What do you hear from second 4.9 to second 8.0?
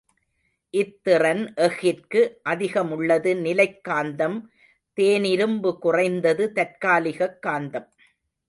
தேனிரும்பு குறைந்தது தற்காலிகக் காந்தம்.